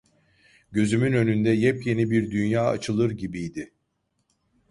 Gözümün 0.71 1.13
önünde 1.13 1.49
yepyeni 1.49 2.11
bir 2.11 2.31
dünya 2.31 2.65
açılır 2.69 3.11
gibiydi. 3.11 3.73